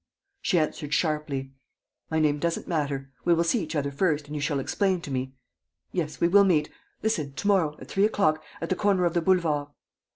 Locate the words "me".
5.11-5.35